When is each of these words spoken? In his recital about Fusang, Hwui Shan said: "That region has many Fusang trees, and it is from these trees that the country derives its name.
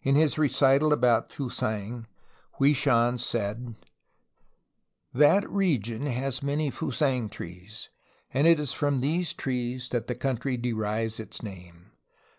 In 0.00 0.14
his 0.14 0.38
recital 0.38 0.90
about 0.90 1.28
Fusang, 1.30 2.06
Hwui 2.58 2.74
Shan 2.74 3.18
said: 3.18 3.74
"That 5.12 5.46
region 5.50 6.06
has 6.06 6.42
many 6.42 6.70
Fusang 6.70 7.28
trees, 7.28 7.90
and 8.32 8.46
it 8.46 8.58
is 8.58 8.72
from 8.72 9.00
these 9.00 9.34
trees 9.34 9.90
that 9.90 10.06
the 10.06 10.14
country 10.16 10.56
derives 10.56 11.20
its 11.20 11.42
name. 11.42 11.90